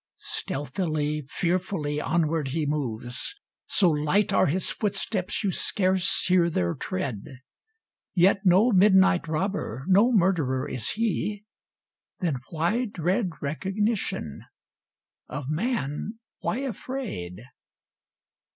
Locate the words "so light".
3.67-4.33